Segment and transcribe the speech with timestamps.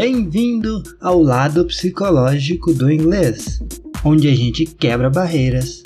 [0.00, 3.58] Bem-vindo ao lado psicológico do inglês,
[4.04, 5.82] onde a gente quebra barreiras,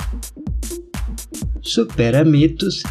[1.63, 2.83] supera mitos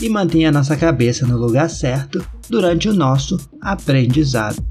[0.00, 4.64] e mantém a nossa cabeça no lugar certo durante o nosso aprendizado.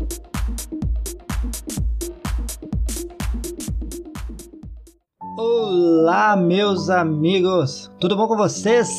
[5.38, 7.92] Olá, meus amigos!
[8.00, 8.96] Tudo bom com vocês?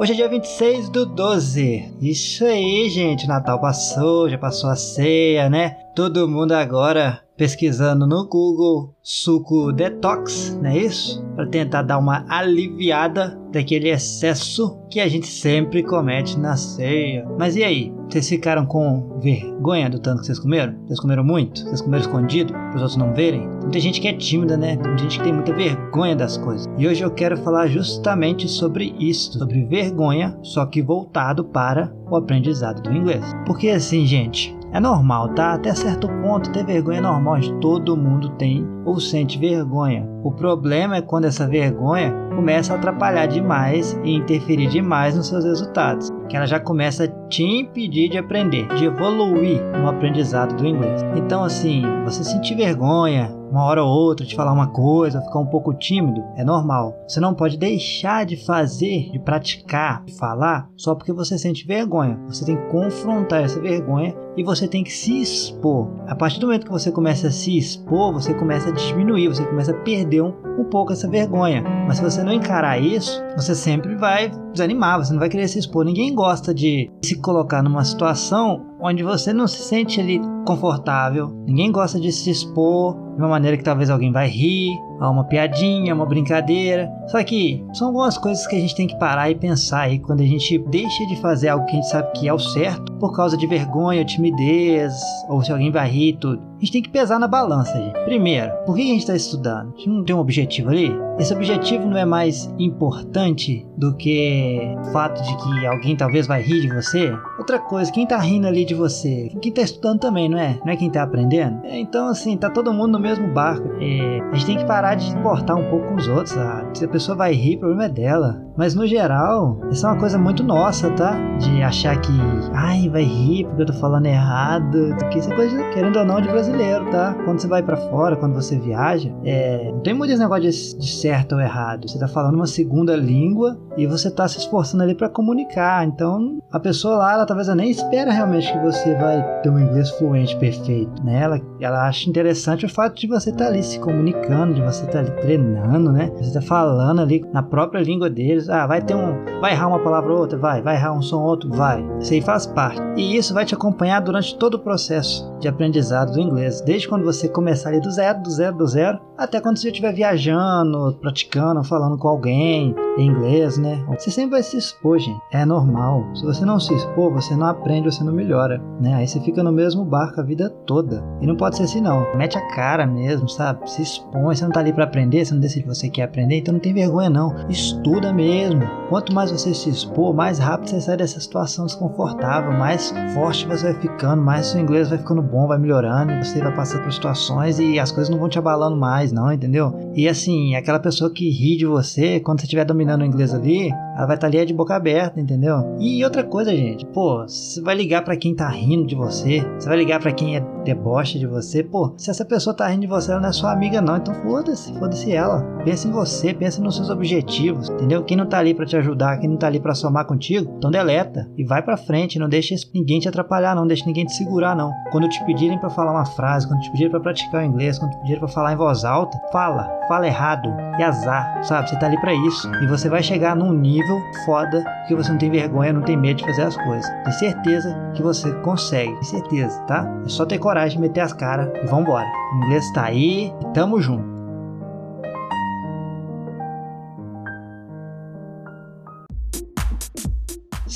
[0.00, 1.92] Hoje é dia 26 do 12.
[2.00, 3.28] Isso aí, gente.
[3.28, 5.76] Natal passou, já passou a ceia, né?
[5.94, 11.24] Todo mundo agora pesquisando no Google suco detox, não é isso?
[11.34, 17.26] Para tentar dar uma aliviada daquele excesso que a gente sempre comete na ceia.
[17.38, 17.90] Mas e aí?
[18.10, 20.74] Vocês ficaram com vergonha do tanto que vocês comeram?
[20.86, 21.62] Vocês comeram muito?
[21.64, 23.48] Vocês comeram escondido para os outros não verem?
[23.72, 24.76] Tem gente que é tímida, né?
[24.76, 26.68] Tem gente que tem muita vergonha das coisas.
[26.76, 32.16] E hoje eu quero falar justamente sobre isso, sobre vergonha, só que voltado para o
[32.16, 33.24] aprendizado do inglês.
[33.46, 35.54] Porque assim, gente, é normal, tá?
[35.54, 40.08] Até certo ponto, ter vergonha é normal, todo mundo tem ou sente vergonha.
[40.22, 45.44] O problema é quando essa vergonha começa a atrapalhar demais e interferir demais nos seus
[45.44, 50.66] resultados, que ela já começa a te impedir de aprender, de evoluir no aprendizado do
[50.66, 51.02] inglês.
[51.16, 55.46] Então, assim, você sentir vergonha, uma hora ou outra de falar uma coisa, ficar um
[55.46, 56.96] pouco tímido, é normal.
[57.06, 62.18] Você não pode deixar de fazer, de praticar, de falar, só porque você sente vergonha.
[62.28, 65.88] Você tem que confrontar essa vergonha e você tem que se expor.
[66.06, 69.44] A partir do momento que você começa a se expor, você começa a diminuir, você
[69.44, 71.62] começa a perder um, um pouco essa vergonha.
[71.86, 75.58] Mas se você não encarar isso, você sempre vai desanimar, você não vai querer se
[75.58, 75.84] expor.
[75.84, 81.28] Ninguém gosta de se colocar numa situação onde você não se sente ali confortável.
[81.46, 84.70] Ninguém gosta de se expor de uma maneira que talvez alguém vai rir,
[85.00, 86.90] a uma piadinha, uma brincadeira.
[87.06, 90.20] Só que são algumas coisas que a gente tem que parar e pensar aí quando
[90.20, 93.16] a gente deixa de fazer algo que a gente sabe que é o certo por
[93.16, 94.92] causa de vergonha, timidez,
[95.28, 96.50] ou se alguém vai rir tudo.
[96.56, 98.04] A gente tem que pesar na balança, gente.
[98.04, 99.72] Primeiro, por que a gente está estudando?
[99.72, 100.94] A gente não tem um objetivo ali?
[101.18, 106.42] Esse objetivo não é mais importante do que o fato de que alguém talvez vai
[106.42, 107.12] rir de você?
[107.38, 109.30] Outra coisa, quem tá rindo ali de você?
[109.40, 110.58] Quem tá estudando também, não é?
[110.64, 111.62] Não é quem tá aprendendo?
[111.64, 113.66] Então, assim, tá todo mundo no mesmo barco.
[113.80, 116.36] É, a gente tem que parar de se importar um pouco com os outros.
[116.36, 116.64] Ah.
[116.74, 118.42] Se a pessoa vai rir, o problema é dela.
[118.56, 121.16] Mas no geral, isso é uma coisa muito nossa, tá?
[121.38, 122.12] De achar que,
[122.52, 124.94] ai, vai rir porque eu tô falando errado.
[124.98, 127.14] Porque isso é coisa, querendo ou não, de brasileiro, tá?
[127.24, 130.78] Quando você vai para fora, quando você viaja, é, não tem muito esse negócio de,
[130.78, 131.88] de certo ou errado.
[131.88, 135.86] Você tá falando uma segunda língua e você tá se esforçando ali para comunicar.
[135.86, 139.58] Então, a pessoa lá, ela talvez ela nem espera realmente que você vai ter um
[139.58, 141.22] inglês fluente perfeito, né?
[141.22, 144.79] Ela, ela acha interessante o fato de você estar tá ali se comunicando, de você
[144.86, 146.10] estar tá ali treinando, né?
[146.16, 149.40] Você tá falando ali na própria língua deles ah, vai ter um.
[149.40, 150.38] Vai errar uma palavra ou outra?
[150.38, 150.62] Vai.
[150.62, 151.50] Vai errar um som ou outro?
[151.50, 151.84] Vai.
[152.00, 152.80] Isso aí faz parte.
[152.96, 156.60] E isso vai te acompanhar durante todo o processo de aprendizado do inglês.
[156.60, 159.92] Desde quando você começar ali do zero, do zero, do zero, até quando você estiver
[159.92, 163.84] viajando, praticando, falando com alguém em inglês, né?
[163.88, 165.20] Você sempre vai se expor, gente.
[165.32, 166.04] É normal.
[166.14, 168.94] Se você não se expor, você não aprende, você não melhora, né?
[168.94, 171.04] Aí você fica no mesmo barco a vida toda.
[171.20, 172.06] E não pode ser assim, não.
[172.16, 173.68] Mete a cara mesmo, sabe?
[173.70, 174.34] Se expõe.
[174.34, 176.60] Você não tá ali para aprender, você não decide que você quer aprender, então não
[176.60, 177.34] tem vergonha, não.
[177.48, 178.62] Estuda mesmo.
[178.88, 183.72] Quanto mais você se expor, mais rápido você sai dessa situação desconfortável, mais forte você
[183.72, 187.58] vai ficando, mais seu inglês vai ficando bom, vai melhorando, você vai passando por situações
[187.58, 189.92] e as coisas não vão te abalando mais, não, entendeu?
[189.94, 193.70] E assim, aquela pessoa que ri de você, quando você estiver dominando o inglês ali,
[194.00, 195.76] ela vai estar ali de boca aberta, entendeu?
[195.78, 199.68] E outra coisa, gente, pô, você vai ligar para quem tá rindo de você, você
[199.68, 202.86] vai ligar para quem é deboche de você, pô, se essa pessoa tá rindo de
[202.86, 205.42] você, ela não é sua amiga, não, então foda-se, foda-se ela.
[205.64, 208.02] Pensa em você, pensa nos seus objetivos, entendeu?
[208.02, 210.70] Quem não tá ali para te ajudar, quem não tá ali para somar contigo, então
[210.70, 214.56] deleta e vai para frente, não deixa ninguém te atrapalhar, não deixa ninguém te segurar,
[214.56, 214.72] não.
[214.90, 217.92] Quando te pedirem para falar uma frase, quando te pedirem para praticar o inglês, quando
[217.92, 221.68] te pedirem para falar em voz alta, fala, fala errado, e azar, sabe?
[221.68, 223.89] Você tá ali para isso e você vai chegar num nível
[224.24, 226.90] foda que você não tem vergonha, não tem medo de fazer as coisas.
[227.04, 229.88] Tem certeza que você consegue, tem certeza, tá?
[230.04, 232.06] É só ter coragem meter as caras e vambora.
[232.34, 234.20] O inglês tá aí e tamo junto.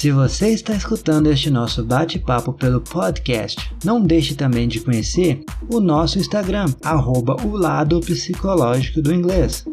[0.04, 5.42] Se você está escutando este nosso bate-papo pelo podcast, não deixe também de conhecer
[5.72, 9.64] o nosso Instagram, arroba o lado psicológico do inglês,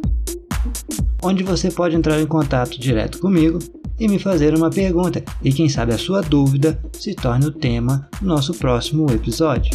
[1.23, 3.59] onde você pode entrar em contato direto comigo
[3.99, 8.09] e me fazer uma pergunta, e quem sabe a sua dúvida se torne o tema
[8.19, 9.71] do nosso próximo episódio.